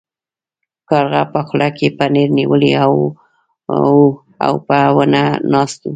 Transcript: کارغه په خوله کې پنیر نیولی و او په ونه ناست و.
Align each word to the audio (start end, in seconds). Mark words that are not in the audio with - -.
کارغه 0.89 1.21
په 1.33 1.39
خوله 1.47 1.69
کې 1.77 1.87
پنیر 1.97 2.27
نیولی 2.37 2.71
و 2.91 2.93
او 4.45 4.51
په 4.67 4.77
ونه 4.95 5.23
ناست 5.51 5.79
و. 5.83 5.89